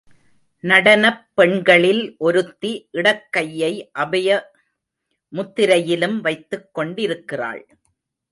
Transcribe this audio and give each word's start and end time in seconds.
நடனப் 0.59 1.27
பெண்களில் 1.33 2.15
ஒருத்தி 2.17 2.89
இடக்கையை 2.93 3.89
அபய 3.91 4.51
முத்திரையிலும் 5.29 6.21
வைத்துக் 6.21 6.73
கொண்டிருக்கிறாள். 6.73 7.61